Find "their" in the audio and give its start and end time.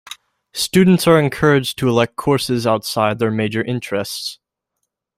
3.19-3.29